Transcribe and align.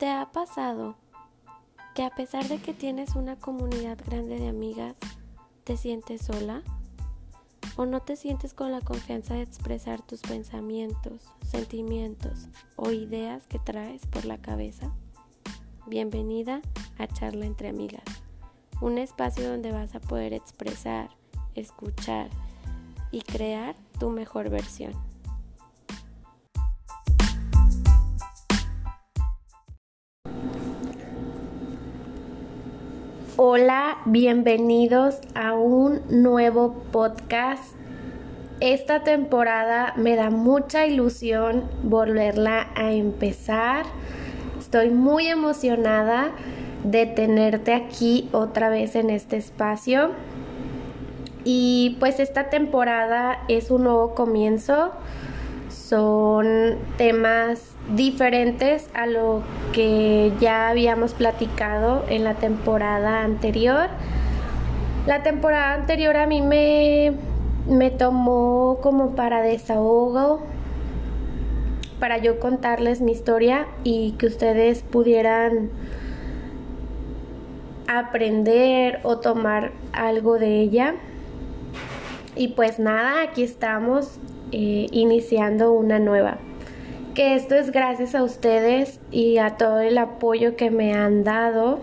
¿Te 0.00 0.08
ha 0.08 0.32
pasado 0.32 0.94
que 1.94 2.04
a 2.04 2.08
pesar 2.08 2.48
de 2.48 2.56
que 2.56 2.72
tienes 2.72 3.16
una 3.16 3.36
comunidad 3.36 3.98
grande 4.02 4.38
de 4.38 4.48
amigas, 4.48 4.96
te 5.64 5.76
sientes 5.76 6.22
sola? 6.22 6.62
¿O 7.76 7.84
no 7.84 8.00
te 8.00 8.16
sientes 8.16 8.54
con 8.54 8.72
la 8.72 8.80
confianza 8.80 9.34
de 9.34 9.42
expresar 9.42 10.00
tus 10.00 10.22
pensamientos, 10.22 11.30
sentimientos 11.46 12.48
o 12.76 12.92
ideas 12.92 13.46
que 13.46 13.58
traes 13.58 14.06
por 14.06 14.24
la 14.24 14.38
cabeza? 14.38 14.90
Bienvenida 15.86 16.62
a 16.96 17.06
Charla 17.06 17.44
entre 17.44 17.68
Amigas, 17.68 18.04
un 18.80 18.96
espacio 18.96 19.50
donde 19.50 19.70
vas 19.70 19.94
a 19.94 20.00
poder 20.00 20.32
expresar, 20.32 21.10
escuchar 21.54 22.30
y 23.10 23.20
crear 23.20 23.76
tu 23.98 24.08
mejor 24.08 24.48
versión. 24.48 25.09
Hola, 33.42 33.96
bienvenidos 34.04 35.18
a 35.34 35.54
un 35.54 36.02
nuevo 36.10 36.74
podcast. 36.92 37.74
Esta 38.60 39.02
temporada 39.02 39.94
me 39.96 40.14
da 40.14 40.28
mucha 40.28 40.84
ilusión 40.84 41.64
volverla 41.82 42.66
a 42.74 42.92
empezar. 42.92 43.86
Estoy 44.58 44.90
muy 44.90 45.26
emocionada 45.26 46.32
de 46.84 47.06
tenerte 47.06 47.72
aquí 47.72 48.28
otra 48.32 48.68
vez 48.68 48.94
en 48.94 49.08
este 49.08 49.38
espacio. 49.38 50.10
Y 51.42 51.96
pues 51.98 52.20
esta 52.20 52.50
temporada 52.50 53.38
es 53.48 53.70
un 53.70 53.84
nuevo 53.84 54.14
comienzo. 54.14 54.92
Son 55.70 56.76
temas 56.98 57.69
diferentes 57.96 58.88
a 58.94 59.06
lo 59.06 59.42
que 59.72 60.32
ya 60.40 60.68
habíamos 60.68 61.14
platicado 61.14 62.04
en 62.08 62.24
la 62.24 62.34
temporada 62.34 63.22
anterior. 63.22 63.88
La 65.06 65.22
temporada 65.22 65.74
anterior 65.74 66.16
a 66.16 66.26
mí 66.26 66.42
me, 66.42 67.12
me 67.68 67.90
tomó 67.90 68.78
como 68.82 69.16
para 69.16 69.42
desahogo, 69.42 70.42
para 71.98 72.18
yo 72.18 72.38
contarles 72.38 73.00
mi 73.00 73.12
historia 73.12 73.66
y 73.84 74.12
que 74.12 74.26
ustedes 74.26 74.82
pudieran 74.82 75.70
aprender 77.88 79.00
o 79.02 79.18
tomar 79.18 79.72
algo 79.92 80.38
de 80.38 80.60
ella. 80.60 80.94
Y 82.36 82.48
pues 82.48 82.78
nada, 82.78 83.22
aquí 83.22 83.42
estamos 83.42 84.18
eh, 84.52 84.86
iniciando 84.92 85.72
una 85.72 85.98
nueva 85.98 86.38
que 87.14 87.34
esto 87.34 87.54
es 87.54 87.72
gracias 87.72 88.14
a 88.14 88.22
ustedes 88.22 89.00
y 89.10 89.38
a 89.38 89.56
todo 89.56 89.80
el 89.80 89.98
apoyo 89.98 90.56
que 90.56 90.70
me 90.70 90.94
han 90.94 91.24
dado, 91.24 91.80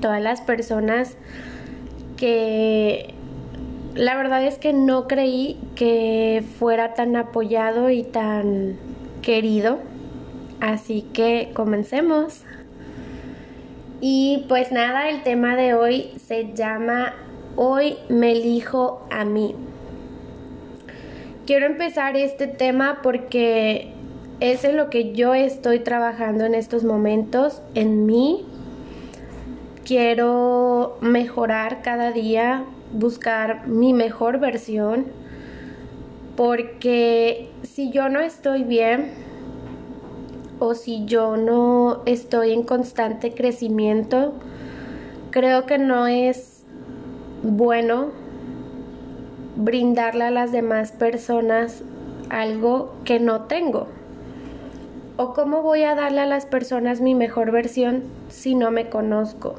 todas 0.00 0.22
las 0.22 0.40
personas 0.40 1.16
que 2.16 3.14
la 3.94 4.16
verdad 4.16 4.44
es 4.44 4.58
que 4.58 4.72
no 4.72 5.08
creí 5.08 5.58
que 5.74 6.44
fuera 6.58 6.94
tan 6.94 7.16
apoyado 7.16 7.90
y 7.90 8.02
tan 8.02 8.76
querido. 9.22 9.78
Así 10.60 11.02
que 11.12 11.50
comencemos. 11.54 12.42
Y 14.00 14.44
pues 14.48 14.72
nada, 14.72 15.08
el 15.08 15.22
tema 15.22 15.56
de 15.56 15.74
hoy 15.74 16.10
se 16.26 16.52
llama 16.52 17.14
Hoy 17.56 17.96
me 18.08 18.32
elijo 18.32 19.06
a 19.10 19.24
mí. 19.24 19.54
Quiero 21.46 21.66
empezar 21.66 22.16
este 22.16 22.46
tema 22.46 23.00
porque 23.02 23.95
es 24.40 24.64
en 24.64 24.76
lo 24.76 24.90
que 24.90 25.12
yo 25.12 25.34
estoy 25.34 25.80
trabajando 25.80 26.44
en 26.44 26.54
estos 26.54 26.84
momentos, 26.84 27.62
en 27.74 28.06
mí. 28.06 28.44
Quiero 29.84 30.98
mejorar 31.00 31.82
cada 31.82 32.12
día, 32.12 32.64
buscar 32.92 33.66
mi 33.66 33.92
mejor 33.92 34.38
versión, 34.38 35.06
porque 36.36 37.50
si 37.62 37.90
yo 37.90 38.08
no 38.08 38.20
estoy 38.20 38.64
bien 38.64 39.12
o 40.58 40.74
si 40.74 41.04
yo 41.06 41.36
no 41.36 42.02
estoy 42.04 42.52
en 42.52 42.62
constante 42.62 43.32
crecimiento, 43.32 44.34
creo 45.30 45.66
que 45.66 45.78
no 45.78 46.06
es 46.06 46.64
bueno 47.42 48.08
brindarle 49.56 50.24
a 50.24 50.30
las 50.30 50.52
demás 50.52 50.92
personas 50.92 51.82
algo 52.28 52.92
que 53.04 53.20
no 53.20 53.42
tengo. 53.42 53.86
¿O 55.18 55.32
cómo 55.32 55.62
voy 55.62 55.82
a 55.82 55.94
darle 55.94 56.20
a 56.20 56.26
las 56.26 56.44
personas 56.44 57.00
mi 57.00 57.14
mejor 57.14 57.50
versión 57.50 58.02
si 58.28 58.54
no 58.54 58.70
me 58.70 58.90
conozco? 58.90 59.54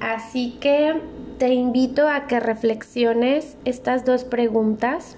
Así 0.00 0.58
que 0.60 1.00
te 1.38 1.54
invito 1.54 2.08
a 2.08 2.26
que 2.26 2.38
reflexiones 2.38 3.56
estas 3.64 4.04
dos 4.04 4.24
preguntas. 4.24 5.16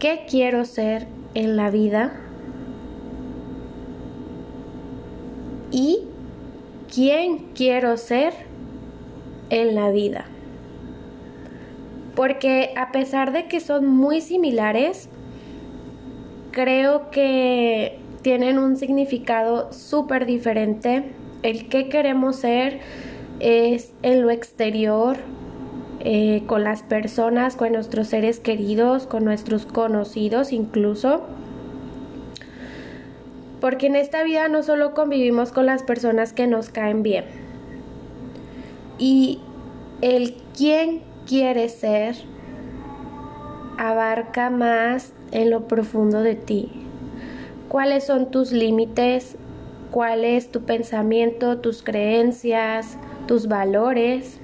¿Qué 0.00 0.26
quiero 0.28 0.64
ser 0.64 1.06
en 1.34 1.56
la 1.56 1.70
vida? 1.70 2.12
¿Y 5.70 6.00
quién 6.92 7.50
quiero 7.54 7.96
ser 7.96 8.32
en 9.50 9.76
la 9.76 9.90
vida? 9.90 10.24
Porque 12.16 12.74
a 12.76 12.90
pesar 12.90 13.32
de 13.32 13.46
que 13.46 13.60
son 13.60 13.86
muy 13.86 14.20
similares, 14.20 15.08
creo 16.54 17.10
que 17.10 17.98
tienen 18.22 18.58
un 18.58 18.76
significado 18.76 19.72
súper 19.72 20.24
diferente. 20.24 21.10
El 21.42 21.68
que 21.68 21.88
queremos 21.88 22.36
ser 22.36 22.80
es 23.40 23.92
en 24.02 24.22
lo 24.22 24.30
exterior, 24.30 25.16
eh, 26.00 26.44
con 26.46 26.64
las 26.64 26.82
personas, 26.82 27.56
con 27.56 27.72
nuestros 27.72 28.06
seres 28.06 28.38
queridos, 28.38 29.06
con 29.06 29.24
nuestros 29.24 29.66
conocidos 29.66 30.52
incluso. 30.52 31.22
Porque 33.60 33.88
en 33.88 33.96
esta 33.96 34.22
vida 34.22 34.48
no 34.48 34.62
solo 34.62 34.94
convivimos 34.94 35.50
con 35.50 35.66
las 35.66 35.82
personas 35.82 36.32
que 36.32 36.46
nos 36.46 36.68
caen 36.68 37.02
bien. 37.02 37.24
Y 38.96 39.40
el 40.02 40.36
quién 40.56 41.02
quiere 41.26 41.68
ser 41.68 42.14
abarca 43.76 44.50
más 44.50 45.12
en 45.34 45.50
lo 45.50 45.68
profundo 45.68 46.22
de 46.22 46.34
ti. 46.36 46.70
¿Cuáles 47.68 48.04
son 48.06 48.30
tus 48.30 48.52
límites? 48.52 49.36
¿Cuál 49.90 50.24
es 50.24 50.50
tu 50.50 50.62
pensamiento, 50.62 51.58
tus 51.58 51.82
creencias, 51.82 52.96
tus 53.26 53.48
valores? 53.48 54.40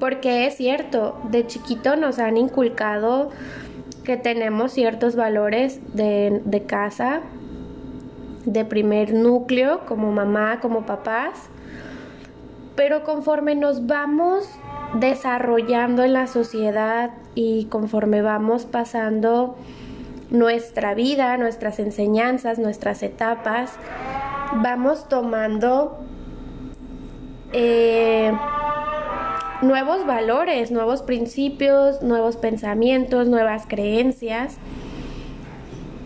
Porque 0.00 0.46
es 0.46 0.54
cierto, 0.54 1.20
de 1.30 1.46
chiquito 1.46 1.96
nos 1.96 2.18
han 2.18 2.36
inculcado 2.36 3.30
que 4.04 4.16
tenemos 4.16 4.72
ciertos 4.72 5.14
valores 5.14 5.80
de, 5.94 6.40
de 6.44 6.62
casa, 6.62 7.20
de 8.44 8.64
primer 8.64 9.12
núcleo, 9.12 9.80
como 9.86 10.10
mamá, 10.10 10.60
como 10.60 10.86
papás, 10.86 11.48
pero 12.74 13.04
conforme 13.04 13.54
nos 13.54 13.86
vamos 13.86 14.48
desarrollando 14.94 16.04
en 16.04 16.12
la 16.12 16.26
sociedad 16.26 17.10
y 17.34 17.66
conforme 17.66 18.22
vamos 18.22 18.66
pasando 18.66 19.56
nuestra 20.30 20.94
vida, 20.94 21.36
nuestras 21.36 21.78
enseñanzas, 21.78 22.58
nuestras 22.58 23.02
etapas, 23.02 23.72
vamos 24.54 25.08
tomando 25.08 25.98
eh, 27.52 28.32
nuevos 29.62 30.06
valores, 30.06 30.70
nuevos 30.70 31.02
principios, 31.02 32.02
nuevos 32.02 32.36
pensamientos, 32.36 33.28
nuevas 33.28 33.64
creencias, 33.66 34.56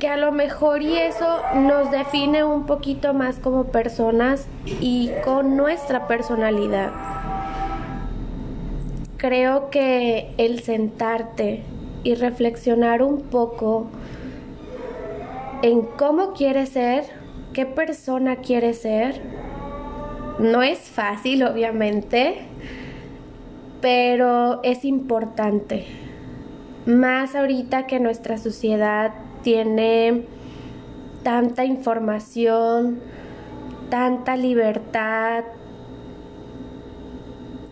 que 0.00 0.08
a 0.08 0.16
lo 0.16 0.30
mejor 0.30 0.82
y 0.82 0.96
eso 0.96 1.40
nos 1.54 1.90
define 1.90 2.44
un 2.44 2.66
poquito 2.66 3.14
más 3.14 3.38
como 3.38 3.64
personas 3.64 4.46
y 4.80 5.10
con 5.24 5.56
nuestra 5.56 6.06
personalidad 6.06 6.92
creo 9.16 9.70
que 9.70 10.34
el 10.38 10.60
sentarte 10.60 11.62
y 12.04 12.14
reflexionar 12.14 13.02
un 13.02 13.22
poco 13.22 13.86
en 15.62 15.82
cómo 15.82 16.32
quieres 16.34 16.70
ser, 16.70 17.04
qué 17.52 17.66
persona 17.66 18.36
quieres 18.36 18.82
ser, 18.82 19.20
no 20.38 20.62
es 20.62 20.78
fácil 20.78 21.42
obviamente, 21.44 22.36
pero 23.80 24.60
es 24.62 24.84
importante. 24.84 25.86
Más 26.84 27.34
ahorita 27.34 27.86
que 27.86 27.98
nuestra 27.98 28.38
sociedad 28.38 29.14
tiene 29.42 30.26
tanta 31.22 31.64
información, 31.64 33.00
tanta 33.90 34.36
libertad, 34.36 35.44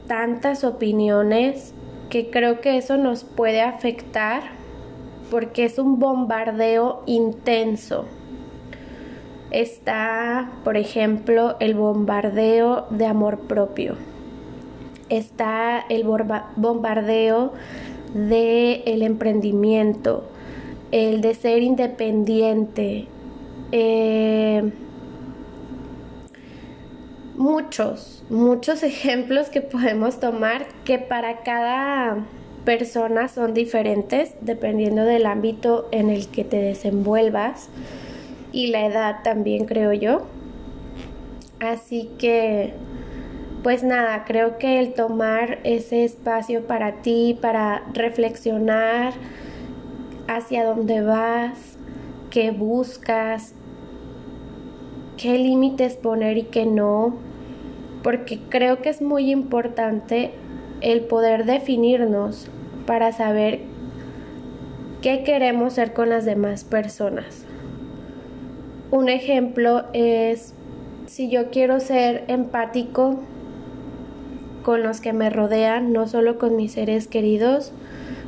tantas 0.06 0.64
opiniones 0.64 1.74
que 2.10 2.30
creo 2.30 2.60
que 2.60 2.76
eso 2.76 2.96
nos 2.96 3.24
puede 3.24 3.60
afectar 3.60 4.42
porque 5.30 5.64
es 5.64 5.78
un 5.78 5.98
bombardeo 5.98 7.02
intenso. 7.06 8.04
Está, 9.50 10.50
por 10.64 10.76
ejemplo, 10.76 11.56
el 11.60 11.74
bombardeo 11.74 12.86
de 12.90 13.06
amor 13.06 13.40
propio. 13.40 13.96
Está 15.08 15.84
el 15.88 16.04
bombardeo 16.04 17.52
de 18.14 18.82
el 18.86 19.02
emprendimiento, 19.02 20.24
el 20.90 21.20
de 21.20 21.34
ser 21.34 21.62
independiente. 21.62 23.06
Eh, 23.72 24.72
muchos, 27.36 28.24
muchos 28.30 28.82
ejemplos 28.82 29.48
que 29.48 29.60
podemos 29.60 30.20
tomar 30.20 30.66
que 30.84 30.98
para 30.98 31.42
cada 31.42 32.24
persona 32.64 33.28
son 33.28 33.54
diferentes 33.54 34.34
dependiendo 34.40 35.04
del 35.04 35.26
ámbito 35.26 35.88
en 35.92 36.10
el 36.10 36.28
que 36.28 36.44
te 36.44 36.56
desenvuelvas 36.56 37.68
y 38.52 38.68
la 38.68 38.86
edad 38.86 39.22
también 39.22 39.66
creo 39.66 39.92
yo. 39.92 40.22
Así 41.60 42.10
que, 42.18 42.72
pues 43.62 43.82
nada, 43.82 44.24
creo 44.24 44.58
que 44.58 44.78
el 44.78 44.94
tomar 44.94 45.58
ese 45.64 46.04
espacio 46.04 46.66
para 46.66 47.02
ti, 47.02 47.38
para 47.40 47.84
reflexionar 47.92 49.12
hacia 50.28 50.64
dónde 50.64 51.02
vas, 51.02 51.76
qué 52.30 52.50
buscas, 52.50 53.54
qué 55.16 55.38
límites 55.38 55.96
poner 55.96 56.38
y 56.38 56.42
qué 56.44 56.66
no, 56.66 57.14
porque 58.02 58.38
creo 58.48 58.82
que 58.82 58.90
es 58.90 59.00
muy 59.02 59.30
importante 59.30 60.32
el 60.80 61.02
poder 61.02 61.44
definirnos 61.44 62.48
para 62.86 63.12
saber 63.12 63.60
qué 65.00 65.22
queremos 65.22 65.74
ser 65.74 65.92
con 65.92 66.10
las 66.10 66.24
demás 66.24 66.64
personas. 66.64 67.46
Un 68.90 69.08
ejemplo 69.08 69.84
es 69.92 70.54
si 71.06 71.28
yo 71.28 71.50
quiero 71.50 71.80
ser 71.80 72.24
empático 72.28 73.20
con 74.62 74.82
los 74.82 75.00
que 75.00 75.12
me 75.12 75.30
rodean, 75.30 75.92
no 75.92 76.06
solo 76.06 76.38
con 76.38 76.56
mis 76.56 76.72
seres 76.72 77.06
queridos, 77.06 77.72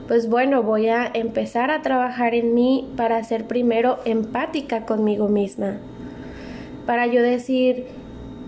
pues 0.07 0.29
bueno, 0.29 0.63
voy 0.63 0.89
a 0.89 1.11
empezar 1.13 1.71
a 1.71 1.83
trabajar 1.83 2.35
en 2.35 2.55
mí 2.55 2.89
para 2.97 3.23
ser 3.25 3.47
primero 3.47 3.99
empática 4.05 4.87
conmigo 4.87 5.29
misma. 5.29 5.79
Para 6.87 7.07
yo 7.09 7.21
decir, 7.21 7.87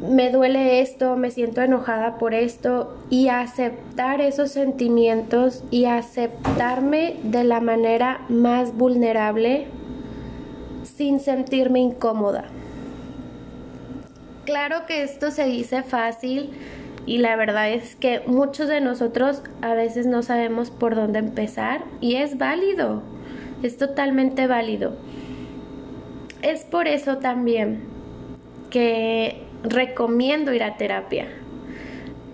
me 0.01 0.31
duele 0.31 0.81
esto, 0.81 1.17
me 1.17 1.31
siento 1.31 1.61
enojada 1.61 2.19
por 2.19 2.33
esto 2.33 2.97
y 3.11 3.29
aceptar 3.29 4.21
esos 4.21 4.53
sentimientos 4.53 5.65
y 5.73 5.87
aceptarme 5.87 7.17
de 7.25 7.43
la 7.43 7.61
manera 7.61 8.21
más 8.29 8.77
vulnerable 8.77 9.67
sin 10.85 11.19
sentirme 11.19 11.81
incómoda. 11.81 12.45
Claro 14.45 14.87
que 14.87 15.03
esto 15.03 15.33
se 15.33 15.45
dice 15.45 15.83
fácil 15.83 16.51
y 17.05 17.19
la 17.19 17.35
verdad 17.35 17.71
es 17.71 17.97
que 17.97 18.23
muchos 18.27 18.69
de 18.69 18.81
nosotros 18.81 19.43
a 19.63 19.75
veces 19.75 20.07
no 20.07 20.23
sabemos 20.23 20.71
por 20.71 20.95
dónde 20.95 21.19
empezar 21.19 21.83
y 22.01 22.15
es 22.17 22.39
válido, 22.39 23.03
es 23.65 23.77
totalmente 23.79 24.47
válido. 24.47 24.95
Es 26.41 26.65
por 26.65 26.87
eso 26.87 27.19
también 27.19 27.98
que 28.71 29.43
recomiendo 29.63 30.53
ir 30.53 30.63
a 30.63 30.77
terapia, 30.77 31.29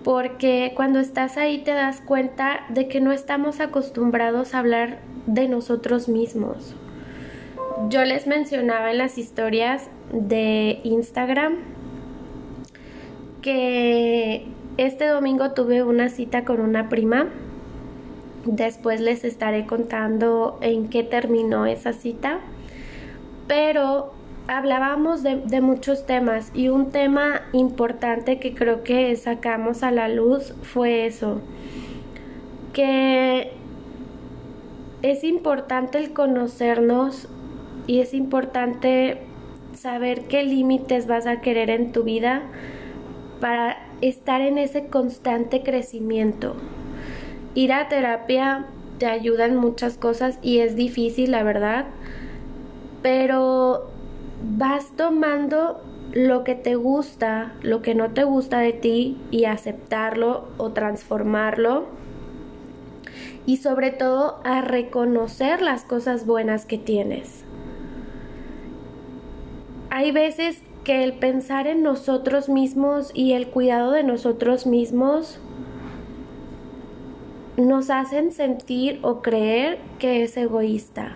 porque 0.03 0.73
cuando 0.75 0.99
estás 0.99 1.37
ahí 1.37 1.59
te 1.59 1.71
das 1.71 2.01
cuenta 2.01 2.65
de 2.69 2.87
que 2.87 3.01
no 3.01 3.11
estamos 3.11 3.59
acostumbrados 3.59 4.53
a 4.53 4.59
hablar 4.59 4.99
de 5.25 5.47
nosotros 5.47 6.07
mismos 6.07 6.75
yo 7.89 8.03
les 8.05 8.25
mencionaba 8.25 8.91
en 8.91 8.97
las 8.97 9.17
historias 9.17 9.89
de 10.11 10.79
Instagram 10.83 11.57
que 13.41 14.47
este 14.77 15.07
domingo 15.07 15.51
tuve 15.51 15.83
una 15.83 16.09
cita 16.09 16.45
con 16.45 16.61
una 16.61 16.89
prima. 16.89 17.27
Después 18.45 19.01
les 19.01 19.23
estaré 19.23 19.65
contando 19.65 20.57
en 20.61 20.89
qué 20.89 21.03
terminó 21.03 21.65
esa 21.65 21.93
cita. 21.93 22.39
Pero 23.47 24.13
hablábamos 24.47 25.23
de, 25.23 25.61
muchos 25.61 26.05
temas 26.05 26.51
y 26.53 26.69
un 26.69 26.91
tema 26.91 27.41
importante 27.51 28.39
que 28.39 28.53
creo 28.53 28.83
que 28.83 29.15
sacamos 29.15 29.83
a 29.83 29.91
la 29.91 30.07
luz 30.07 30.53
fue 30.61 31.05
eso. 31.05 31.41
Que 32.73 33.51
es 35.01 35.23
importante 35.23 35.97
el 35.97 36.13
conocernos 36.13 37.27
y 37.87 37.99
es 37.99 38.13
importante 38.13 39.21
saber 39.73 40.23
qué 40.27 40.43
límites 40.43 41.07
vas 41.07 41.27
a 41.27 41.41
querer 41.41 41.69
en 41.69 41.91
tu 41.91 42.03
vida 42.03 42.43
para 43.39 43.77
estar 44.01 44.41
en 44.41 44.57
ese 44.57 44.87
constante 44.87 45.63
crecimiento. 45.63 46.55
Ir 47.55 47.73
a 47.73 47.87
terapia 47.87 48.65
te 48.99 49.07
ayuda 49.07 49.45
en 49.45 49.55
muchas 49.55 49.97
cosas 49.97 50.39
y 50.41 50.59
es 50.59 50.75
difícil, 50.75 51.31
la 51.31 51.43
verdad, 51.43 51.85
pero 53.01 53.94
vas 54.57 54.91
tomando 54.95 55.81
lo 56.13 56.43
que 56.43 56.55
te 56.55 56.75
gusta, 56.75 57.53
lo 57.61 57.81
que 57.81 57.95
no 57.95 58.11
te 58.11 58.23
gusta 58.23 58.59
de 58.59 58.73
ti 58.73 59.17
y 59.31 59.45
aceptarlo 59.45 60.47
o 60.57 60.71
transformarlo 60.71 61.85
y 63.45 63.57
sobre 63.57 63.91
todo 63.91 64.39
a 64.43 64.61
reconocer 64.61 65.61
las 65.61 65.83
cosas 65.83 66.25
buenas 66.25 66.65
que 66.65 66.77
tienes 66.77 67.45
hay 69.95 70.11
veces 70.11 70.61
que 70.83 71.05
el 71.05 71.13
pensar 71.13 71.67
en 71.67 71.81
nosotros 71.81 72.49
mismos 72.49 73.11
y 73.13 73.31
el 73.31 73.47
cuidado 73.47 73.91
de 73.91 74.03
nosotros 74.03 74.67
mismos 74.67 75.39
nos 77.55 77.89
hacen 77.89 78.33
sentir 78.33 78.99
o 79.03 79.21
creer 79.21 79.79
que 79.97 80.23
es 80.23 80.35
egoísta. 80.35 81.15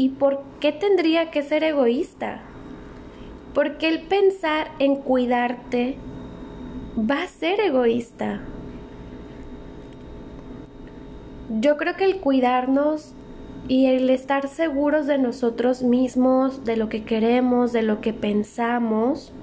¿Y 0.00 0.08
por 0.08 0.40
qué 0.60 0.72
tendría 0.72 1.30
que 1.30 1.42
ser 1.42 1.62
egoísta? 1.62 2.40
Porque 3.52 3.86
el 3.86 4.00
pensar 4.06 4.68
en 4.78 4.96
cuidarte 4.96 5.98
va 6.98 7.24
a 7.24 7.26
ser 7.26 7.60
egoísta. 7.60 8.40
Yo 11.50 11.76
creo 11.76 11.96
que 11.96 12.06
el 12.06 12.18
cuidarnos 12.20 13.12
y 13.68 13.88
el 13.88 14.08
estar 14.08 14.48
seguros 14.48 15.06
de 15.06 15.18
nosotros 15.18 15.82
mismos, 15.82 16.64
de 16.64 16.78
lo 16.78 16.88
que 16.88 17.04
queremos, 17.04 17.74
de 17.74 17.82
lo 17.82 18.00
que 18.00 18.14
pensamos, 18.14 19.34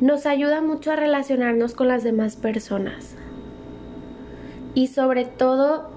nos 0.00 0.24
ayuda 0.24 0.62
mucho 0.62 0.92
a 0.92 0.96
relacionarnos 0.96 1.74
con 1.74 1.88
las 1.88 2.04
demás 2.04 2.36
personas. 2.36 3.16
Y 4.72 4.86
sobre 4.86 5.26
todo 5.26 5.90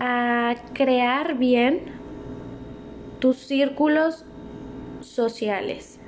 a 0.00 0.56
crear 0.74 1.36
bien 1.36 1.99
tus 3.20 3.36
círculos 3.36 4.24
sociales. 5.00 5.98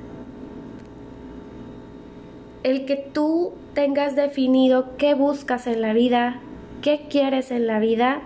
El 2.62 2.86
que 2.86 2.96
tú 2.96 3.52
tengas 3.74 4.16
definido 4.16 4.96
qué 4.96 5.14
buscas 5.14 5.66
en 5.66 5.82
la 5.82 5.92
vida, 5.92 6.40
qué 6.80 7.06
quieres 7.08 7.50
en 7.50 7.66
la 7.66 7.78
vida, 7.78 8.22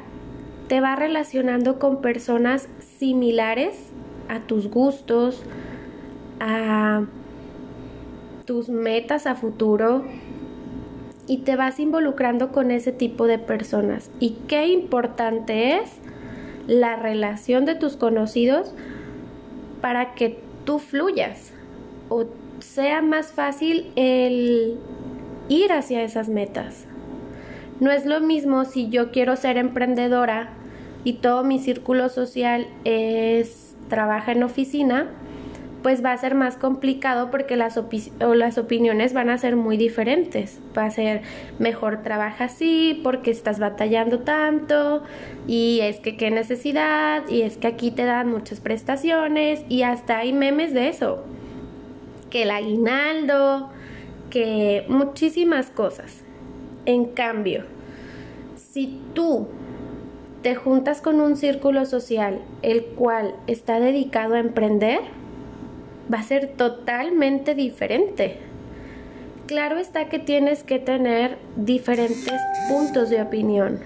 te 0.69 0.81
va 0.81 0.97
relacionando 0.97 1.79
con 1.79 2.01
personas 2.01 2.69
similares 2.99 3.91
a 4.29 4.41
tus 4.41 4.69
gustos, 4.69 5.43
a 6.41 7.05
tus 8.45 8.69
metas 8.69 9.27
a 9.27 9.35
futuro 9.35 10.05
y 11.27 11.39
te 11.39 11.57
vas 11.57 11.81
involucrando 11.81 12.53
con 12.53 12.71
ese 12.71 12.93
tipo 12.93 13.27
de 13.27 13.39
personas. 13.39 14.11
Y 14.21 14.39
qué 14.49 14.69
importante 14.69 15.79
es 15.79 15.91
la 16.67 16.97
relación 16.97 17.65
de 17.65 17.75
tus 17.75 17.97
conocidos 17.97 18.73
para 19.81 20.15
que 20.15 20.39
tú 20.65 20.79
fluyas 20.79 21.53
o 22.09 22.27
sea 22.61 23.03
más 23.03 23.33
fácil 23.33 23.93
el 23.97 24.79
ir 25.49 25.73
hacia 25.73 26.03
esas 26.03 26.29
metas. 26.29 26.87
No 27.81 27.91
es 27.91 28.07
lo 28.07 28.21
mismo 28.21 28.65
si 28.65 28.89
yo 28.89 29.11
quiero 29.13 29.37
ser 29.37 29.59
emprendedora 29.59 30.51
y 31.05 31.15
todo 31.15 31.45
mi 31.45 31.59
círculo 31.59 32.09
social 32.09 32.67
es 32.85 33.77
trabaja 33.89 34.33
en 34.33 34.43
oficina, 34.43 35.07
pues 35.87 36.05
va 36.05 36.11
a 36.11 36.19
ser 36.19 36.35
más 36.35 36.57
complicado 36.57 37.31
porque 37.31 37.55
las, 37.55 37.81
las 38.19 38.59
opiniones 38.59 39.13
van 39.13 39.31
a 39.31 39.39
ser 39.39 39.55
muy 39.55 39.77
diferentes. 39.77 40.59
Va 40.77 40.87
a 40.87 40.91
ser 40.91 41.23
mejor 41.61 42.03
trabaja 42.03 42.47
así 42.47 43.01
porque 43.05 43.31
estás 43.31 43.61
batallando 43.61 44.19
tanto 44.19 45.05
y 45.47 45.79
es 45.83 46.01
que 46.01 46.17
qué 46.17 46.33
necesidad 46.33 47.29
y 47.29 47.43
es 47.43 47.57
que 47.57 47.69
aquí 47.69 47.93
te 47.93 48.05
dan 48.05 48.29
muchas 48.29 48.59
prestaciones 48.59 49.65
y 49.69 49.83
hasta 49.83 50.19
hay 50.19 50.33
memes 50.33 50.75
de 50.75 50.89
eso. 50.89 51.23
Que 52.31 52.43
el 52.43 52.51
aguinaldo, 52.51 53.71
que 54.29 54.87
muchísimas 54.89 55.71
cosas. 55.71 56.25
En 56.85 57.05
cambio, 57.05 57.63
si 58.57 59.01
tú 59.15 59.47
te 60.43 60.57
juntas 60.57 61.01
con 61.01 61.21
un 61.21 61.37
círculo 61.37 61.87
social 61.87 62.41
el 62.63 62.87
cual 62.87 63.37
está 63.47 63.79
dedicado 63.79 64.35
a 64.35 64.41
emprender, 64.41 64.99
va 66.13 66.19
a 66.19 66.23
ser 66.23 66.49
totalmente 66.49 67.55
diferente. 67.55 68.39
Claro 69.47 69.79
está 69.79 70.09
que 70.09 70.19
tienes 70.19 70.65
que 70.65 70.79
tener 70.79 71.39
diferentes 71.57 72.41
puntos 72.69 73.11
de 73.11 73.23
opinión. 73.23 73.79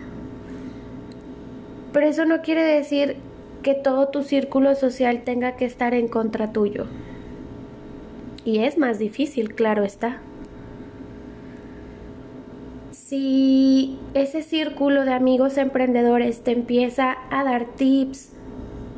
Pero 1.93 2.07
eso 2.07 2.25
no 2.25 2.41
quiere 2.41 2.63
decir 2.63 3.17
que 3.63 3.75
todo 3.75 4.09
tu 4.09 4.23
círculo 4.23 4.75
social 4.75 5.23
tenga 5.23 5.57
que 5.57 5.65
estar 5.65 5.93
en 5.93 6.09
contra 6.09 6.53
tuyo. 6.53 6.87
Y 8.45 8.61
es 8.61 8.79
más 8.79 8.99
difícil, 8.99 9.55
claro 9.55 9.85
está. 9.85 10.21
Si 12.93 13.99
ese 14.15 14.43
círculo 14.43 15.05
de 15.05 15.13
amigos 15.13 15.59
emprendedores 15.59 16.43
te 16.43 16.53
empieza 16.53 17.17
a 17.31 17.45
dar 17.45 17.67
tips, 17.77 18.33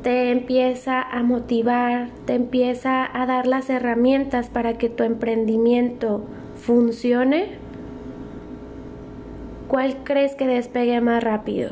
te 0.03 0.31
empieza 0.31 1.01
a 1.01 1.23
motivar, 1.23 2.09
te 2.25 2.35
empieza 2.35 3.09
a 3.19 3.25
dar 3.25 3.47
las 3.47 3.69
herramientas 3.69 4.49
para 4.49 4.77
que 4.77 4.89
tu 4.89 5.03
emprendimiento 5.03 6.25
funcione, 6.57 7.57
¿cuál 9.69 10.03
crees 10.03 10.35
que 10.35 10.45
despegue 10.45 10.99
más 10.99 11.23
rápido? 11.23 11.71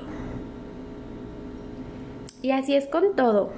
Y 2.42 2.52
así 2.52 2.74
es 2.74 2.88
con 2.88 3.16
todo. 3.16 3.52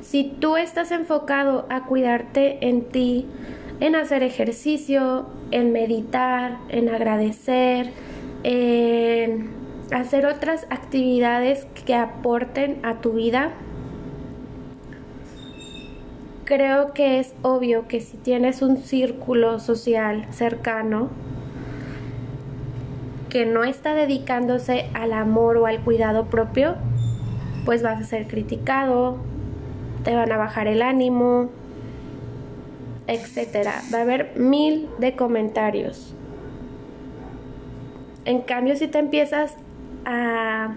Si 0.00 0.24
tú 0.24 0.56
estás 0.56 0.92
enfocado 0.92 1.66
a 1.68 1.84
cuidarte 1.86 2.68
en 2.68 2.84
ti, 2.84 3.26
en 3.80 3.96
hacer 3.96 4.22
ejercicio, 4.22 5.26
en 5.50 5.72
meditar, 5.72 6.58
en 6.68 6.88
agradecer, 6.88 7.90
en 8.44 9.55
hacer 9.92 10.26
otras 10.26 10.66
actividades 10.70 11.66
que 11.84 11.94
aporten 11.94 12.84
a 12.84 13.00
tu 13.00 13.12
vida, 13.12 13.52
creo 16.44 16.92
que 16.92 17.18
es 17.18 17.34
obvio 17.42 17.88
que 17.88 18.00
si 18.00 18.16
tienes 18.16 18.62
un 18.62 18.78
círculo 18.78 19.58
social 19.58 20.26
cercano 20.30 21.10
que 23.28 23.44
no 23.44 23.64
está 23.64 23.94
dedicándose 23.94 24.88
al 24.94 25.12
amor 25.12 25.56
o 25.56 25.66
al 25.66 25.80
cuidado 25.80 26.26
propio, 26.26 26.76
pues 27.64 27.82
vas 27.82 28.00
a 28.00 28.04
ser 28.04 28.28
criticado, 28.28 29.18
te 30.04 30.14
van 30.14 30.30
a 30.30 30.36
bajar 30.36 30.68
el 30.68 30.82
ánimo, 30.82 31.50
etcétera. 33.08 33.82
Va 33.92 33.98
a 33.98 34.02
haber 34.02 34.36
mil 34.36 34.88
de 34.98 35.16
comentarios. 35.16 36.14
En 38.24 38.40
cambio, 38.40 38.76
si 38.76 38.88
te 38.88 38.98
empiezas 38.98 39.56
a, 40.06 40.74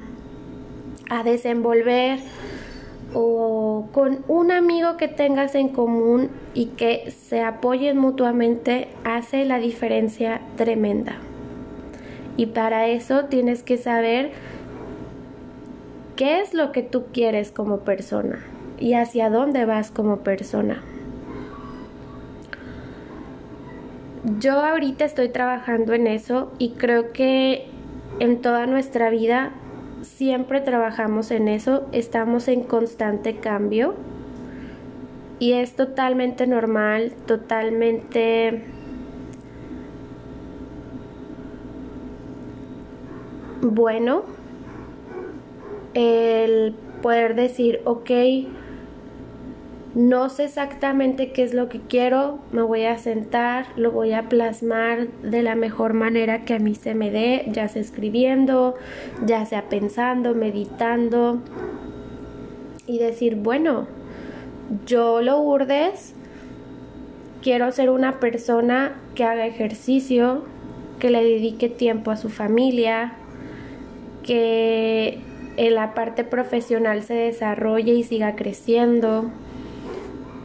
a 1.10 1.24
desenvolver 1.24 2.20
o 3.14 3.88
con 3.94 4.24
un 4.28 4.52
amigo 4.52 4.98
que 4.98 5.08
tengas 5.08 5.56
en 5.56 5.70
común 5.70 6.30
y 6.54 6.68
que 6.68 7.12
se 7.12 7.42
apoyen 7.42 7.98
mutuamente 7.98 8.90
hace 9.04 9.46
la 9.46 9.60
diferencia 9.60 10.42
tremenda. 10.58 11.16
Y 12.38 12.48
para 12.48 12.88
eso 12.88 13.26
tienes 13.26 13.64
que 13.64 13.78
saber 13.78 14.32
qué 16.16 16.42
es 16.42 16.54
lo 16.54 16.72
que 16.72 16.84
tú 16.84 17.06
quieres 17.14 17.52
como 17.52 17.80
persona 17.80 18.46
y 18.78 18.94
hacia 18.94 19.30
dónde 19.30 19.66
vas 19.66 19.92
como 19.92 20.18
persona. 20.18 20.82
Yo 24.40 24.54
ahorita 24.54 25.06
estoy 25.06 25.30
trabajando 25.30 25.94
en 25.94 26.08
eso 26.08 26.52
y 26.60 26.72
creo 26.72 27.14
que 27.14 27.68
en 28.20 28.42
toda 28.42 28.66
nuestra 28.66 29.10
vida 29.10 29.52
siempre 30.02 30.62
trabajamos 30.62 31.32
en 31.32 31.48
eso, 31.48 31.88
estamos 31.92 32.48
en 32.48 32.64
constante 32.64 33.38
cambio 33.38 33.96
y 35.40 35.54
es 35.54 35.76
totalmente 35.76 36.46
normal, 36.48 37.14
totalmente 37.26 38.64
bueno 43.62 44.24
el 45.94 46.76
poder 47.02 47.36
decir, 47.36 47.82
ok, 47.86 48.10
no 49.96 50.30
sé 50.30 50.46
exactamente 50.46 51.32
qué 51.32 51.44
es 51.44 51.54
lo 51.54 51.68
que 51.68 51.80
quiero, 51.80 52.40
me 52.52 52.62
voy 52.62 52.86
a 52.86 52.98
sentar, 53.00 53.66
lo 53.76 53.92
voy 53.92 54.14
a 54.14 54.30
plasmar 54.30 55.08
de 55.24 55.42
la 55.42 55.56
mejor 55.56 55.94
manera 55.94 56.46
que 56.46 56.54
a 56.54 56.60
mí 56.60 56.76
se 56.76 56.94
me 56.94 57.10
dé, 57.10 57.46
ya 57.48 57.68
sea 57.68 57.82
escribiendo, 57.82 58.76
ya 59.26 59.46
sea 59.46 59.68
pensando, 59.68 60.36
meditando 60.36 61.40
y 62.86 63.00
decir, 63.00 63.36
bueno, 63.36 63.88
yo 64.86 65.22
lo 65.22 65.40
urdes, 65.40 66.14
quiero 67.42 67.72
ser 67.72 67.90
una 67.90 68.20
persona 68.20 68.96
que 69.16 69.24
haga 69.24 69.48
ejercicio, 69.48 70.44
que 71.00 71.10
le 71.10 71.24
dedique 71.24 71.68
tiempo 71.68 72.12
a 72.12 72.18
su 72.18 72.30
familia, 72.30 73.14
que 74.22 75.20
en 75.58 75.74
la 75.74 75.96
parte 75.96 76.24
profesional 76.24 77.02
se 77.02 77.16
desarrolle 77.16 77.94
y 77.94 78.04
siga 78.04 78.36
creciendo 78.36 79.32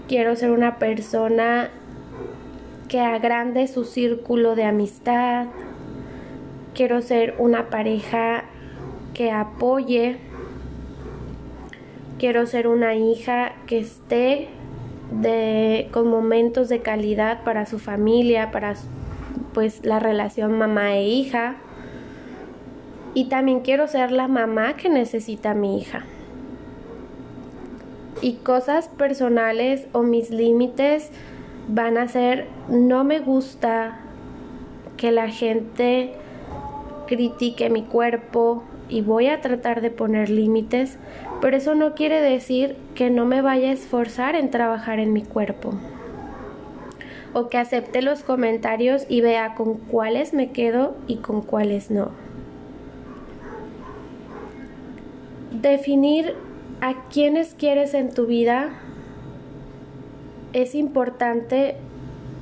quiero 0.09 0.37
ser 0.37 0.51
una 0.51 0.79
persona 0.79 1.71
que 2.89 3.01
agrande 3.01 3.67
su 3.67 3.85
círculo 3.85 4.55
de 4.55 4.65
amistad, 4.65 5.47
quiero 6.75 7.03
ser 7.03 7.35
una 7.39 7.71
pareja 7.71 8.45
que 9.15 9.31
apoye, 9.31 10.19
quiero 12.19 12.47
ser 12.47 12.69
una 12.69 12.95
hija 12.95 13.53
que 13.67 13.79
esté 13.79 14.49
de, 15.11 15.89
con 15.93 16.09
momentos 16.09 16.69
de 16.69 16.81
calidad 16.81 17.43
para 17.45 17.67
su 17.67 17.79
familia, 17.79 18.51
para 18.51 18.75
pues 19.53 19.85
la 19.85 20.01
relación 20.01 20.59
mamá 20.59 20.97
e 20.97 21.05
hija. 21.05 21.57
Y 23.15 23.29
también 23.29 23.61
quiero 23.61 23.87
ser 23.87 24.11
la 24.11 24.27
mamá 24.27 24.75
que 24.75 24.89
necesita 24.89 25.55
mi 25.55 25.79
hija 25.79 26.05
y 28.23 28.35
cosas 28.35 28.89
personales 28.89 29.87
o 29.93 30.03
mis 30.03 30.31
límites 30.31 31.11
van 31.69 31.99
a 31.99 32.09
ser 32.09 32.47
no 32.69 33.05
me 33.05 33.21
gusta 33.21 33.99
que 34.97 35.13
la 35.13 35.29
gente 35.29 36.15
critique 37.07 37.71
mi 37.71 37.83
cuerpo 37.83 38.63
y 38.89 39.01
voy 39.01 39.29
a 39.29 39.41
tratar 39.41 39.81
de 39.81 39.91
poner 39.91 40.31
límites, 40.31 40.99
pero 41.41 41.57
eso 41.57 41.75
no 41.75 41.95
quiere 41.95 42.21
decir 42.21 42.77
que 42.95 43.11
no 43.11 43.25
me 43.25 43.43
vaya 43.43 43.71
a 43.71 43.73
esforzar 43.73 44.37
en 44.37 44.51
trabajar 44.51 44.99
en 44.99 45.13
mi 45.13 45.23
cuerpo 45.23 45.75
o 47.35 47.49
que 47.49 47.59
acepte 47.59 48.01
los 48.01 48.23
comentarios 48.23 49.07
y 49.09 49.21
vea 49.21 49.55
con 49.55 49.75
cuáles 49.75 50.33
me 50.33 50.53
quedo 50.53 50.95
y 51.09 51.17
con 51.17 51.43
cuáles 51.43 51.91
no. 51.91 52.13
Definir 55.51 56.35
a 56.85 57.09
quienes 57.09 57.55
quieres 57.55 57.95
en 57.95 58.13
tu 58.13 58.27
vida 58.27 58.69
es 60.53 60.75
importante 60.75 61.77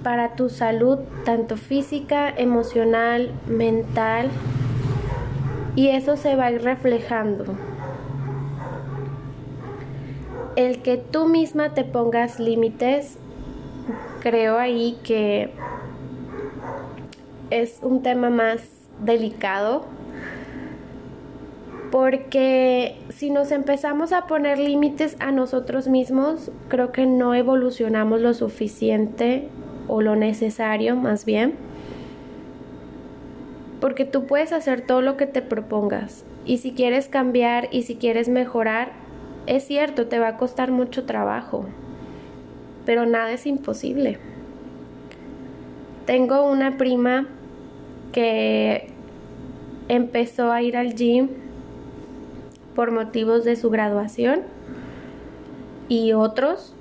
para 0.03 0.35
tu 0.35 0.49
salud, 0.49 0.99
tanto 1.25 1.57
física, 1.57 2.29
emocional, 2.29 3.31
mental, 3.47 4.31
y 5.77 5.91
eso 5.91 6.17
se 6.17 6.35
va 6.35 6.47
a 6.47 6.51
ir 6.51 6.63
reflejando. 6.65 7.55
El 10.57 10.83
que 10.83 10.97
tú 10.97 11.29
misma 11.29 11.73
te 11.73 11.85
pongas 11.85 12.41
límites, 12.41 13.19
creo 14.23 14.59
ahí 14.59 14.99
que 15.05 15.53
es 17.51 17.79
un 17.81 18.03
tema 18.03 18.29
más 18.29 18.61
delicado 19.05 19.85
porque 21.93 22.97
si 23.11 23.29
nos 23.29 23.53
empezamos 23.53 24.15
a 24.15 24.27
poner 24.27 24.59
límites 24.59 25.15
a 25.21 25.31
nosotros 25.31 25.89
mismos, 25.89 26.51
creo 26.69 26.91
que 26.91 27.05
no 27.05 27.35
evolucionamos 27.35 28.23
lo 28.23 28.33
suficiente 28.33 29.49
o 29.89 30.01
lo 30.01 30.17
necesario 30.17 30.97
más 30.97 31.27
bien. 31.27 31.53
Porque 33.79 34.07
tú 34.07 34.25
puedes 34.25 34.55
hacer 34.55 34.87
todo 34.87 35.03
lo 35.03 35.19
que 35.19 35.27
te 35.27 35.43
propongas. 35.43 36.25
Y 36.47 36.59
si 36.59 36.73
quieres 36.73 37.09
cambiar 37.09 37.69
y 37.71 37.83
si 37.83 37.97
quieres 37.97 38.31
mejorar, 38.31 38.93
es 39.47 39.65
cierto, 39.65 40.07
te 40.07 40.19
va 40.19 40.29
a 40.29 40.37
costar 40.39 40.71
mucho 40.71 41.05
trabajo. 41.05 41.67
Pero 42.87 43.05
nada 43.05 43.33
es 43.33 43.45
imposible. 43.45 44.19
Tengo 46.07 46.51
una 46.51 46.79
prima 46.79 47.27
que 48.13 48.89
empezó 49.89 50.51
a 50.51 50.63
ir 50.63 50.79
al 50.79 50.95
gym 50.95 51.42
por 52.75 52.91
motivos 52.91 53.45
de 53.45 53.57
su 53.57 53.71
graduación 53.71 54.43
y 55.88 56.12
otros. 56.12 56.75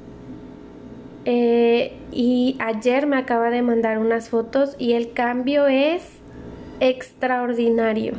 Eh, 1.26 1.98
y 2.12 2.58
ayer 2.60 3.06
me 3.06 3.18
acaba 3.18 3.52
de 3.52 3.62
mandar 3.62 4.00
unas 4.00 4.30
fotos 4.30 4.76
y 4.80 4.94
el 4.94 5.14
cambio 5.14 5.68
es 5.68 6.04
extraordinario. 6.80 8.14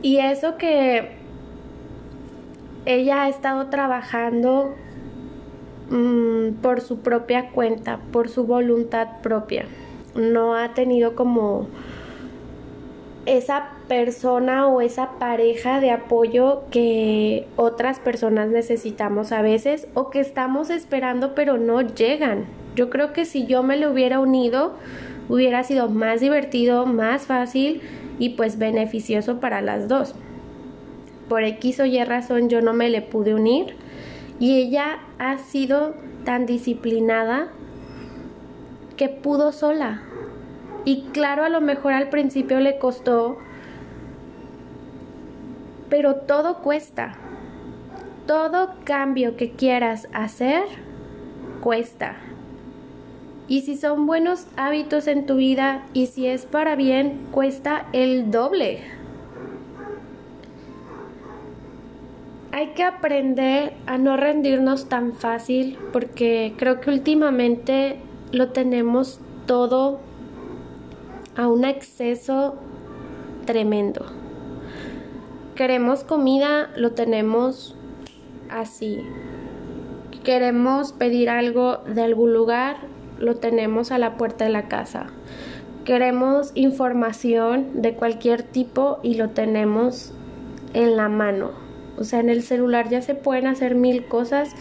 Y 0.00 0.18
eso 0.18 0.56
que 0.56 1.10
ella 2.86 3.24
ha 3.24 3.28
estado 3.28 3.66
trabajando 3.66 4.74
mm, 5.90 6.54
por 6.62 6.80
su 6.80 6.98
propia 6.98 7.50
cuenta, 7.50 8.00
por 8.10 8.28
su 8.28 8.44
voluntad 8.44 9.20
propia. 9.22 9.66
No 10.16 10.56
ha 10.56 10.74
tenido 10.74 11.14
como 11.14 11.68
esa 13.26 13.71
persona 13.88 14.66
o 14.66 14.80
esa 14.80 15.18
pareja 15.18 15.80
de 15.80 15.90
apoyo 15.90 16.62
que 16.70 17.46
otras 17.56 17.98
personas 17.98 18.48
necesitamos 18.48 19.32
a 19.32 19.42
veces 19.42 19.88
o 19.94 20.10
que 20.10 20.20
estamos 20.20 20.70
esperando 20.70 21.34
pero 21.34 21.58
no 21.58 21.80
llegan. 21.82 22.46
Yo 22.74 22.90
creo 22.90 23.12
que 23.12 23.24
si 23.24 23.46
yo 23.46 23.62
me 23.62 23.76
le 23.76 23.88
hubiera 23.88 24.20
unido 24.20 24.74
hubiera 25.28 25.62
sido 25.64 25.88
más 25.88 26.20
divertido, 26.20 26.86
más 26.86 27.26
fácil 27.26 27.80
y 28.18 28.30
pues 28.30 28.58
beneficioso 28.58 29.40
para 29.40 29.60
las 29.60 29.88
dos. 29.88 30.14
Por 31.28 31.44
X 31.44 31.80
o 31.80 31.86
Y 31.86 32.02
razón 32.04 32.48
yo 32.48 32.60
no 32.60 32.72
me 32.72 32.88
le 32.88 33.02
pude 33.02 33.34
unir 33.34 33.76
y 34.38 34.60
ella 34.60 34.98
ha 35.18 35.38
sido 35.38 35.94
tan 36.24 36.46
disciplinada 36.46 37.48
que 38.96 39.08
pudo 39.08 39.52
sola. 39.52 40.02
Y 40.84 41.02
claro, 41.12 41.44
a 41.44 41.48
lo 41.48 41.60
mejor 41.60 41.92
al 41.92 42.08
principio 42.08 42.60
le 42.60 42.78
costó, 42.78 43.38
pero 45.92 46.14
todo 46.14 46.62
cuesta. 46.62 47.12
Todo 48.26 48.76
cambio 48.84 49.36
que 49.36 49.50
quieras 49.50 50.08
hacer 50.14 50.62
cuesta. 51.60 52.16
Y 53.46 53.60
si 53.60 53.76
son 53.76 54.06
buenos 54.06 54.46
hábitos 54.56 55.06
en 55.06 55.26
tu 55.26 55.36
vida 55.36 55.84
y 55.92 56.06
si 56.06 56.26
es 56.26 56.46
para 56.46 56.76
bien, 56.76 57.26
cuesta 57.30 57.88
el 57.92 58.30
doble. 58.30 58.80
Hay 62.52 62.68
que 62.68 62.84
aprender 62.84 63.74
a 63.84 63.98
no 63.98 64.16
rendirnos 64.16 64.88
tan 64.88 65.12
fácil 65.12 65.76
porque 65.92 66.54
creo 66.56 66.80
que 66.80 66.88
últimamente 66.88 67.98
lo 68.30 68.48
tenemos 68.52 69.20
todo 69.44 70.00
a 71.36 71.48
un 71.48 71.66
exceso 71.66 72.54
tremendo. 73.44 74.21
Queremos 75.54 76.02
comida, 76.02 76.70
lo 76.76 76.92
tenemos 76.92 77.76
así. 78.48 79.02
Queremos 80.24 80.92
pedir 80.92 81.28
algo 81.28 81.78
de 81.86 82.02
algún 82.02 82.32
lugar, 82.32 82.76
lo 83.18 83.36
tenemos 83.36 83.92
a 83.92 83.98
la 83.98 84.16
puerta 84.16 84.44
de 84.44 84.50
la 84.50 84.68
casa. 84.68 85.08
Queremos 85.84 86.52
información 86.54 87.82
de 87.82 87.94
cualquier 87.94 88.42
tipo 88.42 88.98
y 89.02 89.14
lo 89.14 89.30
tenemos 89.30 90.14
en 90.72 90.96
la 90.96 91.10
mano. 91.10 91.50
O 91.98 92.04
sea, 92.04 92.20
en 92.20 92.30
el 92.30 92.42
celular 92.42 92.88
ya 92.88 93.02
se 93.02 93.14
pueden 93.14 93.46
hacer 93.46 93.74
mil 93.74 94.06
cosas 94.06 94.54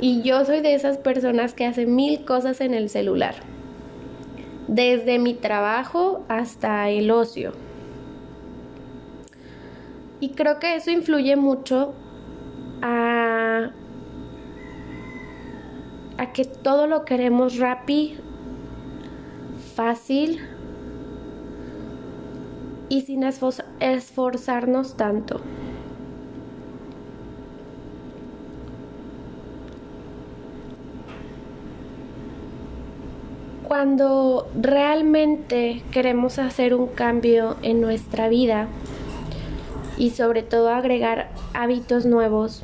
y 0.00 0.22
yo 0.22 0.46
soy 0.46 0.60
de 0.60 0.74
esas 0.74 0.96
personas 0.96 1.52
que 1.52 1.66
hacen 1.66 1.94
mil 1.94 2.24
cosas 2.24 2.62
en 2.62 2.72
el 2.72 2.88
celular. 2.88 3.34
Desde 4.66 5.18
mi 5.18 5.34
trabajo 5.34 6.24
hasta 6.28 6.88
el 6.88 7.10
ocio. 7.10 7.52
Y 10.20 10.30
creo 10.30 10.58
que 10.58 10.74
eso 10.76 10.90
influye 10.90 11.36
mucho 11.36 11.94
a 12.82 13.70
a 16.18 16.32
que 16.32 16.44
todo 16.44 16.86
lo 16.88 17.04
queremos 17.04 17.58
rápido, 17.58 18.20
fácil 19.76 20.40
y 22.88 23.02
sin 23.02 23.22
esforzarnos 23.80 24.96
tanto. 24.96 25.40
Cuando 33.68 34.48
realmente 34.60 35.84
queremos 35.92 36.38
hacer 36.40 36.74
un 36.74 36.88
cambio 36.88 37.56
en 37.62 37.80
nuestra 37.80 38.28
vida 38.28 38.66
y 39.98 40.10
sobre 40.10 40.42
todo 40.42 40.70
agregar 40.70 41.30
hábitos 41.54 42.06
nuevos 42.06 42.62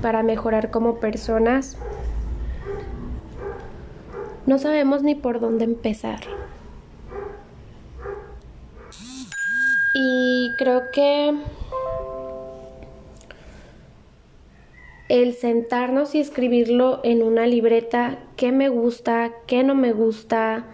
para 0.00 0.22
mejorar 0.22 0.70
como 0.70 1.00
personas, 1.00 1.76
no 4.46 4.58
sabemos 4.58 5.02
ni 5.02 5.14
por 5.14 5.40
dónde 5.40 5.64
empezar. 5.64 6.20
Y 9.94 10.52
creo 10.56 10.82
que 10.92 11.34
el 15.08 15.34
sentarnos 15.34 16.14
y 16.14 16.20
escribirlo 16.20 17.00
en 17.02 17.22
una 17.22 17.46
libreta, 17.46 18.18
qué 18.36 18.52
me 18.52 18.68
gusta, 18.68 19.32
qué 19.46 19.64
no 19.64 19.74
me 19.74 19.92
gusta, 19.92 20.66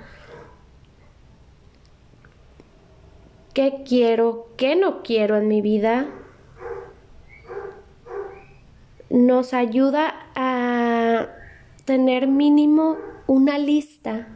qué 3.52 3.82
quiero, 3.86 4.48
qué 4.56 4.76
no 4.76 5.02
quiero 5.02 5.36
en 5.36 5.48
mi 5.48 5.60
vida, 5.60 6.08
nos 9.10 9.52
ayuda 9.52 10.14
a 10.34 11.28
tener 11.84 12.28
mínimo 12.28 12.96
una 13.26 13.58
lista 13.58 14.28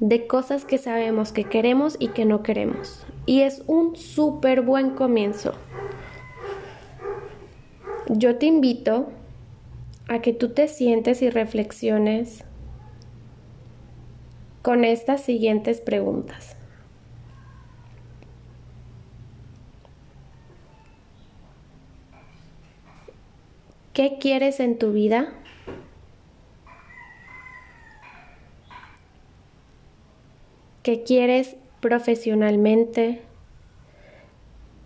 de 0.00 0.26
cosas 0.26 0.64
que 0.64 0.78
sabemos 0.78 1.32
que 1.32 1.44
queremos 1.44 1.96
y 1.98 2.08
que 2.08 2.24
no 2.24 2.42
queremos. 2.42 3.06
Y 3.26 3.42
es 3.42 3.62
un 3.66 3.96
súper 3.96 4.62
buen 4.62 4.90
comienzo. 4.90 5.52
Yo 8.08 8.36
te 8.36 8.46
invito 8.46 9.08
a 10.08 10.20
que 10.20 10.32
tú 10.32 10.50
te 10.50 10.68
sientes 10.68 11.22
y 11.22 11.30
reflexiones 11.30 12.44
con 14.62 14.84
estas 14.84 15.22
siguientes 15.22 15.80
preguntas. 15.80 16.56
¿Qué 23.94 24.18
quieres 24.20 24.60
en 24.60 24.78
tu 24.78 24.92
vida? 24.92 25.32
qué 30.84 31.02
quieres 31.02 31.56
profesionalmente, 31.80 33.22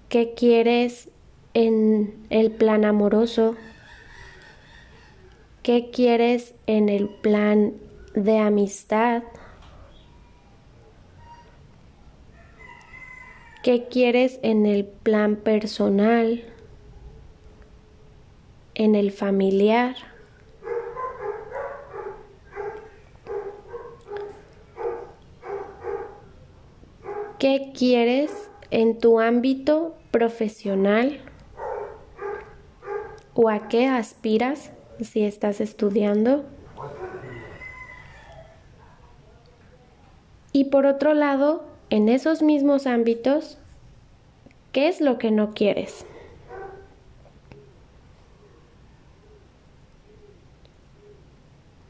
qué 0.08 0.32
quieres 0.34 1.08
en 1.54 2.24
el 2.30 2.52
plan 2.52 2.84
amoroso, 2.84 3.56
qué 5.64 5.90
quieres 5.90 6.54
en 6.68 6.88
el 6.88 7.08
plan 7.08 7.74
de 8.14 8.38
amistad, 8.38 9.24
qué 13.64 13.88
quieres 13.88 14.38
en 14.44 14.66
el 14.66 14.84
plan 14.86 15.34
personal, 15.34 16.44
en 18.78 18.94
el 18.94 19.10
familiar. 19.10 19.96
¿Qué 27.38 27.72
quieres 27.76 28.50
en 28.70 28.98
tu 28.98 29.20
ámbito 29.20 29.94
profesional? 30.10 31.20
¿O 33.34 33.48
a 33.50 33.68
qué 33.68 33.86
aspiras 33.86 34.70
si 35.00 35.24
estás 35.24 35.60
estudiando? 35.60 36.44
Y 40.52 40.66
por 40.66 40.86
otro 40.86 41.14
lado, 41.14 41.64
en 41.90 42.08
esos 42.08 42.42
mismos 42.42 42.86
ámbitos, 42.86 43.58
¿qué 44.72 44.88
es 44.88 45.00
lo 45.00 45.18
que 45.18 45.30
no 45.30 45.52
quieres? 45.52 46.06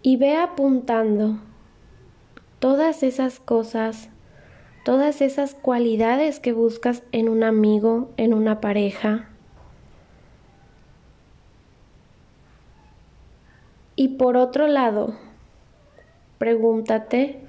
Y 0.08 0.16
ve 0.16 0.36
apuntando 0.36 1.36
todas 2.60 3.02
esas 3.02 3.40
cosas 3.40 4.08
todas 4.88 5.20
esas 5.20 5.54
cualidades 5.54 6.40
que 6.40 6.54
buscas 6.54 7.02
en 7.12 7.28
un 7.28 7.44
amigo, 7.44 8.08
en 8.16 8.32
una 8.32 8.62
pareja. 8.62 9.28
Y 13.96 14.16
por 14.16 14.38
otro 14.38 14.66
lado, 14.66 15.14
pregúntate, 16.38 17.46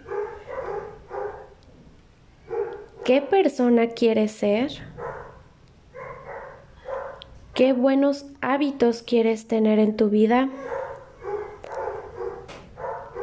¿qué 3.06 3.22
persona 3.22 3.88
quieres 3.88 4.34
ser? 4.34 4.74
¿Qué 7.54 7.72
buenos 7.72 8.26
hábitos 8.42 9.02
quieres 9.02 9.48
tener 9.48 9.80
en 9.80 9.96
tu 9.96 10.10
vida? 10.10 10.50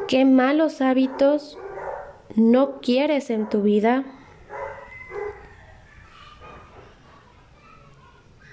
¿Qué 0.09 0.25
malos 0.25 0.83
hábitos 0.83 1.59
no 2.37 2.81
quieres 2.81 3.29
en 3.29 3.49
tu 3.49 3.63
vida? 3.63 4.05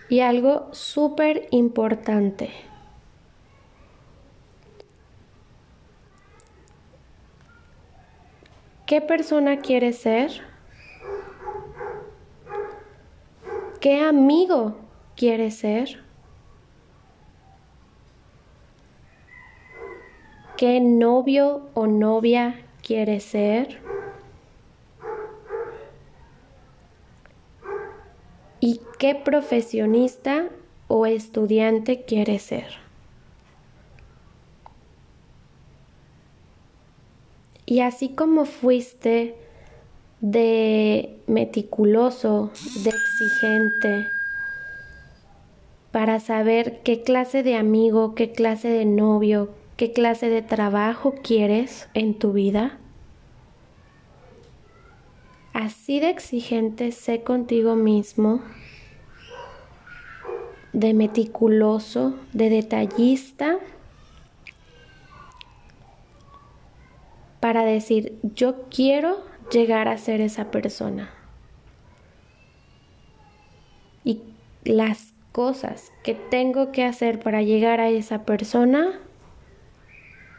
Y 0.10 0.22
algo 0.22 0.74
súper 0.74 1.48
importante. 1.52 2.52
¿Qué 8.88 9.00
persona 9.02 9.58
quieres 9.60 10.00
ser? 10.00 10.42
¿Qué 13.80 14.02
amigo 14.02 14.76
quieres 15.16 15.58
ser? 15.58 16.03
¿Qué 20.66 20.80
novio 20.80 21.64
o 21.74 21.88
novia 21.88 22.56
quieres 22.82 23.26
ser? 23.26 23.82
¿Y 28.62 28.80
qué 28.98 29.14
profesionista 29.14 30.48
o 30.88 31.06
estudiante 31.06 32.04
quieres 32.04 32.44
ser? 32.44 32.68
Y 37.66 37.82
así 37.82 38.16
como 38.16 38.46
fuiste 38.46 39.36
de 40.22 41.18
meticuloso, 41.28 42.52
de 42.86 42.90
exigente, 42.90 44.08
para 45.92 46.22
saber 46.22 46.80
qué 46.84 47.02
clase 47.04 47.44
de 47.44 47.58
amigo, 47.58 48.16
qué 48.16 48.32
clase 48.32 48.70
de 48.70 48.86
novio, 48.86 49.50
qué 49.78 49.92
clase 49.92 50.30
de 50.30 50.42
trabajo 50.42 51.16
quieres 51.24 51.90
en 51.94 52.18
tu 52.18 52.34
vida. 52.34 52.78
Así 55.54 56.00
de 56.00 56.10
exigente 56.10 56.92
sé 56.92 57.24
contigo 57.24 57.76
mismo, 57.76 58.42
de 60.74 60.94
meticuloso, 60.94 62.16
de 62.34 62.50
detallista, 62.50 63.60
para 67.40 67.66
decir, 67.66 68.18
yo 68.24 68.70
quiero 68.70 69.24
llegar 69.52 69.88
a 69.90 69.98
ser 69.98 70.22
esa 70.22 70.50
persona. 70.50 71.12
Y 74.04 74.22
las 74.64 75.14
cosas 75.34 75.92
que 76.04 76.16
tengo 76.16 76.72
que 76.72 76.86
hacer 76.86 77.20
para 77.20 77.42
llegar 77.42 77.82
a 77.82 77.90
esa 77.90 78.24
persona, 78.24 79.00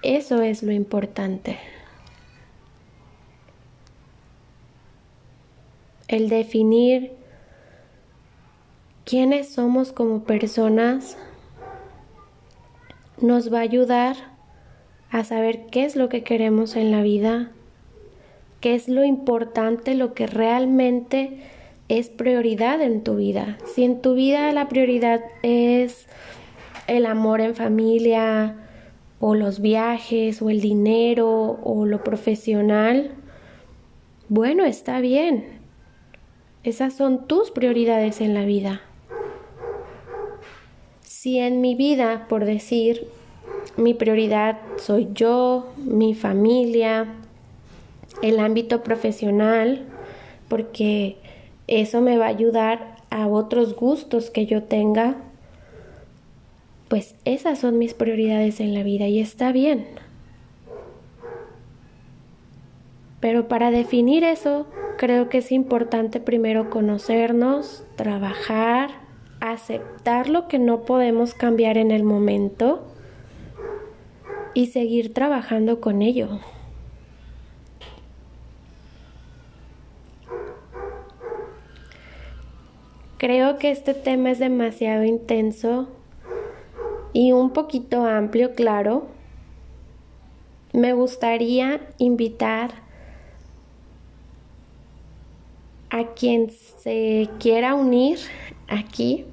eso 0.05 0.43
es 0.43 0.63
lo 0.63 0.71
importante. 0.71 1.59
El 6.09 6.29
definir 6.29 7.13
quiénes 9.05 9.49
somos 9.49 9.93
como 9.93 10.25
personas 10.25 11.17
nos 13.21 13.53
va 13.53 13.59
a 13.59 13.63
ayudar 13.63 14.17
a 15.11 15.25
saber 15.25 15.67
qué 15.67 15.85
es 15.85 15.97
lo 15.97 16.11
que 16.11 16.23
queremos 16.23 16.77
en 16.77 16.91
la 16.91 17.03
vida, 17.03 17.51
qué 18.61 18.75
es 18.75 18.89
lo 18.89 19.05
importante, 19.05 19.95
lo 19.95 20.13
que 20.13 20.27
realmente 20.27 21.41
es 21.89 22.11
prioridad 22.11 22.83
en 22.83 23.03
tu 23.03 23.17
vida. 23.17 23.57
Si 23.75 23.85
en 23.85 24.03
tu 24.03 24.15
vida 24.15 24.53
la 24.53 24.69
prioridad 24.69 25.23
es 25.43 26.07
el 26.87 27.07
amor 27.07 27.41
en 27.41 27.55
familia, 27.55 28.64
o 29.27 29.35
los 29.35 29.61
viajes, 29.61 30.43
o 30.43 30.51
el 30.51 30.61
dinero, 30.61 31.59
o 31.63 31.87
lo 31.87 32.05
profesional, 32.05 33.13
bueno, 34.29 34.67
está 34.67 35.01
bien. 35.01 35.61
Esas 36.63 36.93
son 36.93 37.27
tus 37.27 37.51
prioridades 37.51 38.21
en 38.21 38.35
la 38.35 38.45
vida. 38.45 38.83
Si 41.01 41.39
en 41.39 41.63
mi 41.63 41.75
vida, 41.75 42.27
por 42.29 42.45
decir, 42.45 43.09
mi 43.79 43.95
prioridad 43.95 44.59
soy 44.77 45.09
yo, 45.15 45.73
mi 45.79 46.13
familia, 46.13 47.07
el 48.21 48.39
ámbito 48.41 48.83
profesional, 48.83 49.87
porque 50.49 51.17
eso 51.67 52.03
me 52.03 52.19
va 52.19 52.27
a 52.27 52.29
ayudar 52.29 52.97
a 53.09 53.27
otros 53.27 53.75
gustos 53.75 54.29
que 54.29 54.45
yo 54.45 54.65
tenga, 54.65 55.17
pues 56.95 57.17
esas 57.25 57.59
son 57.59 57.77
mis 57.77 57.93
prioridades 57.93 58.61
en 58.61 58.73
la 58.73 58.85
vida 58.85 59.09
y 59.09 59.19
está 59.19 59.51
bien. 59.51 59.85
Pero 63.19 63.49
para 63.49 63.73
definir 63.73 64.23
eso, 64.23 64.69
creo 64.97 65.29
que 65.29 65.39
es 65.39 65.51
importante 65.51 66.21
primero 66.21 66.71
conocernos, 66.71 67.85
trabajar, 67.97 68.91
aceptar 69.41 70.29
lo 70.29 70.47
que 70.47 70.61
no 70.61 70.83
podemos 70.83 71.35
cambiar 71.35 71.79
en 71.79 71.91
el 71.91 72.05
momento 72.05 72.87
y 74.55 74.67
seguir 74.67 75.13
trabajando 75.13 75.81
con 75.81 76.01
ello. 76.01 76.39
Creo 83.19 83.59
que 83.59 83.73
este 83.73 83.95
tema 83.95 84.31
es 84.31 84.39
demasiado 84.39 85.03
intenso 85.03 85.89
y 87.15 87.33
un 87.33 87.51
poquito 87.51 88.05
amplio, 88.05 88.53
claro. 88.55 89.07
Me 90.75 90.93
gustaría 90.93 91.81
invitar 91.97 92.73
a 95.89 96.09
quien 96.15 96.51
se 96.51 97.31
quiera 97.39 97.77
unir 97.77 98.19
aquí 98.69 99.25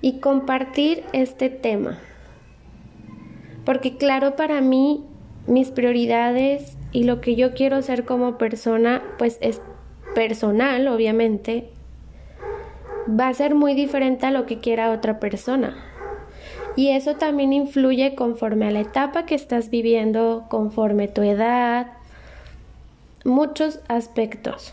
y 0.00 0.20
compartir 0.20 1.04
este 1.12 1.50
tema. 1.50 1.98
Porque 3.66 3.98
claro, 3.98 4.36
para 4.36 4.62
mí 4.62 5.04
mis 5.46 5.70
prioridades 5.70 6.78
y 6.92 7.04
lo 7.04 7.20
que 7.20 7.36
yo 7.36 7.52
quiero 7.52 7.82
ser 7.82 8.06
como 8.06 8.38
persona, 8.38 9.02
pues 9.18 9.36
es 9.42 9.60
personal, 10.14 10.88
obviamente, 10.88 11.70
va 13.08 13.28
a 13.28 13.34
ser 13.34 13.54
muy 13.54 13.74
diferente 13.74 14.26
a 14.26 14.30
lo 14.30 14.46
que 14.46 14.58
quiera 14.58 14.90
otra 14.90 15.18
persona. 15.20 15.76
Y 16.76 16.90
eso 16.90 17.16
también 17.16 17.52
influye 17.52 18.14
conforme 18.14 18.68
a 18.68 18.70
la 18.70 18.80
etapa 18.80 19.26
que 19.26 19.34
estás 19.34 19.70
viviendo, 19.70 20.46
conforme 20.48 21.08
tu 21.08 21.22
edad, 21.22 21.88
muchos 23.24 23.80
aspectos. 23.88 24.72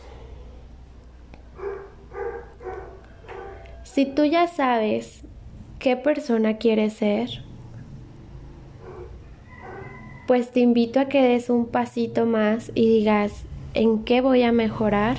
Si 3.83 4.05
tú 4.05 4.25
ya 4.25 4.47
sabes 4.47 5.23
qué 5.79 5.95
persona 5.95 6.57
quieres 6.57 6.93
ser, 6.93 7.29
pues 10.27 10.51
te 10.51 10.59
invito 10.59 10.99
a 10.99 11.05
que 11.05 11.21
des 11.23 11.49
un 11.49 11.67
pasito 11.67 12.25
más 12.25 12.71
y 12.75 12.87
digas, 12.87 13.45
en 13.73 14.03
qué 14.03 14.21
voy 14.21 14.43
a 14.43 14.51
mejorar 14.51 15.17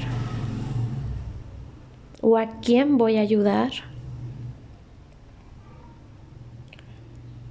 o 2.28 2.36
a 2.38 2.58
quién 2.58 2.98
voy 2.98 3.18
a 3.18 3.20
ayudar. 3.20 3.70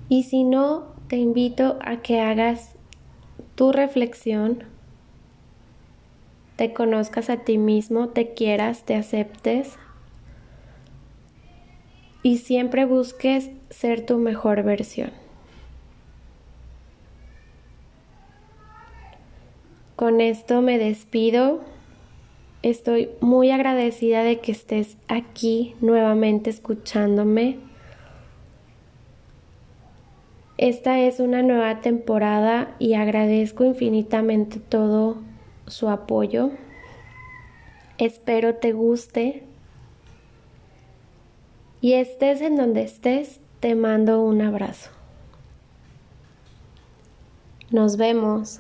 Y 0.10 0.24
si 0.24 0.44
no, 0.44 0.88
te 1.08 1.16
invito 1.16 1.80
a 1.82 2.02
que 2.02 2.20
hagas 2.20 2.76
tu 3.56 3.72
reflexión, 3.72 4.66
te 6.58 6.74
conozcas 6.74 7.30
a 7.30 7.38
ti 7.38 7.58
mismo, 7.58 8.10
te 8.10 8.34
quieras, 8.34 8.84
te 8.84 8.96
aceptes 8.96 9.78
y 12.22 12.40
siempre 12.40 12.84
busques 12.84 13.52
ser 13.70 14.06
tu 14.06 14.18
mejor 14.18 14.64
versión. 14.64 15.12
Con 19.96 20.20
esto 20.20 20.62
me 20.62 20.78
despido. 20.78 21.75
Estoy 22.66 23.12
muy 23.22 23.52
agradecida 23.52 24.24
de 24.24 24.40
que 24.40 24.52
estés 24.52 24.98
aquí 25.08 25.76
nuevamente 25.82 26.50
escuchándome. 26.50 27.60
Esta 30.58 31.00
es 31.00 31.20
una 31.20 31.44
nueva 31.44 31.82
temporada 31.82 32.76
y 32.80 32.96
agradezco 32.96 33.66
infinitamente 33.66 34.60
todo 34.60 35.18
su 35.68 35.90
apoyo. 35.90 36.50
Espero 38.00 38.56
te 38.56 38.72
guste. 38.72 39.44
Y 41.82 41.94
estés 41.94 42.42
en 42.42 42.56
donde 42.56 42.82
estés, 42.82 43.42
te 43.60 43.76
mando 43.76 44.24
un 44.24 44.42
abrazo. 44.42 44.90
Nos 47.70 47.96
vemos. 47.98 48.58